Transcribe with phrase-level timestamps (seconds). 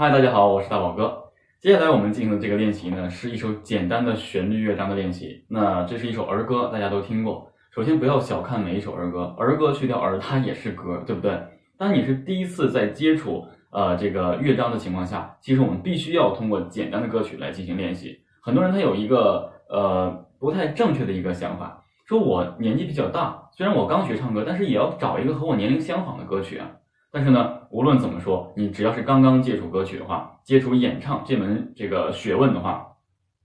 [0.00, 1.24] 嗨，大家好，我是大宝哥。
[1.58, 5.44] 接下来我们进行的这个练习呢，是一首简单的旋律乐章的练习。
[5.48, 7.50] 那这是一首儿歌，大家都听过。
[7.74, 11.36] 首先不要小看每一首儿歌，儿歌去掉儿，它也是歌，对不对？
[11.76, 18.20] 当你是第一次在接触呃这个乐章的情况下，其实我们必须要通过简单的歌曲来进行练习。
[18.40, 20.08] 很多人他有一个呃
[20.38, 26.70] 不太正确的一个想法，说我年纪比较大，虽然我刚学唱歌，但是也要找一个和我年龄相仿的歌曲啊。
[27.10, 32.86] 但是呢，无论怎么说，你只要是刚刚接触歌曲的话，接触演唱这门这个学问的话，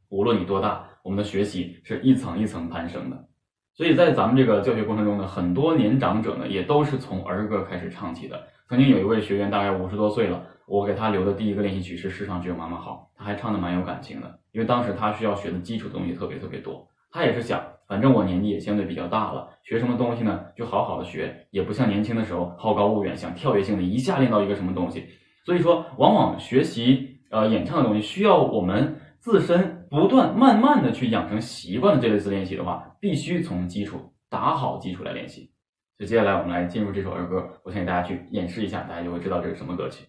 [0.09, 3.27] 无论你多大，我们的学习是一层一层攀升的。
[3.73, 8.48] 所以在咱们这个教学过程中呢，很多年长者呢，也都是从儿歌开始唱起的。
[8.68, 16.88] 曾经有一位学员，大概五十多岁了，我给他留的第一个练习曲是《世上只有妈妈好》，他还唱的蛮有感情的，因为当时他需要学的基础东西特别特别多。
[17.12, 17.63] 他也是想，
[17.94, 25.06] 反正我年纪也相对比较大了，学什么东西呢，就好好的学，也不像年轻的时候好高骛远，想跳跃性的一下练到一个什么东西。
[25.46, 35.52] 所以说，往往学习呃演唱的东西，需要我们自身不断慢慢的去养成习惯的这类似练习的话，必须从基础打好基础来练习。
[36.00, 40.04] 所以接下来我们来进入这首儿歌，我先给大家去演示一下，大家就会知道这是什么歌曲。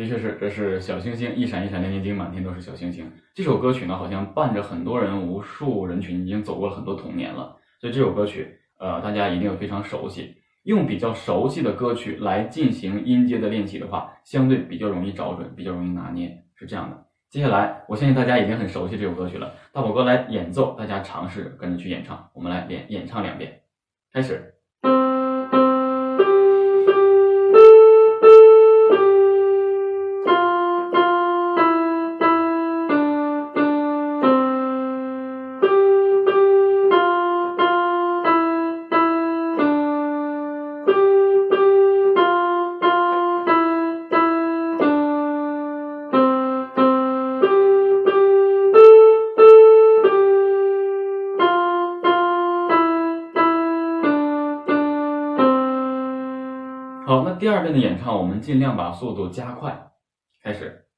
[0.00, 3.12] 的确是，这是小星星一闪一闪亮晶晶，满天都是小星星。
[3.34, 7.54] 这首歌曲呢，好像伴着很多人、无数人群已经走过了很多童年了。
[7.78, 10.34] 所以这首歌曲，呃，大家一定非常熟悉。
[10.62, 17.06] 用比较熟悉的歌曲来进行音阶的练习的话，相对比较容易找准，比较容易拿捏，是这样的。
[17.28, 19.52] 接下来，我相信大家已经很熟悉这首歌曲了。
[19.70, 22.30] 大宝哥来演奏，大家尝试跟着去演唱。
[22.32, 23.60] 我们来演演唱两遍，
[24.14, 24.54] 开始。
[57.10, 59.90] 好，那第二遍的演唱，我们尽量把速度加快，
[60.44, 60.89] 开始。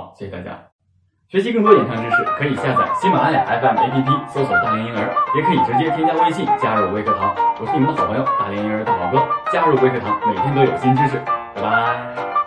[0.00, 0.58] 好，谢谢大家。
[1.28, 7.34] 学习更多演唱知识，可以下载喜马拉雅 FM APP，搜索“大连婴儿”，也可以直接添加微信加入微课堂。
[7.60, 11.18] 我是你们的好朋友大连婴儿大宝哥，加入微课堂，每天都有新知识。
[11.54, 12.39] 拜拜。